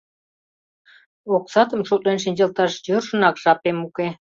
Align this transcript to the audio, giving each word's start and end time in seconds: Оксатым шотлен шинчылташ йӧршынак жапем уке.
Оксатым 1.35 1.81
шотлен 1.89 2.17
шинчылташ 2.23 2.73
йӧршынак 2.87 3.35
жапем 3.43 3.77
уке. 3.87 4.07